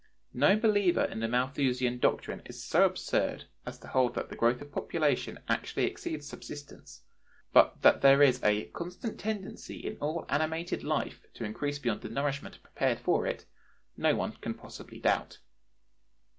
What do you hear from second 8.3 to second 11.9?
a "constant tendency in all animated life to increase